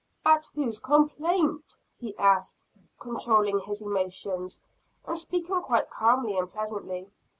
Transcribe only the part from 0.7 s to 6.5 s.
complaint?" he asked, controlling his emotions, and speaking quite calmly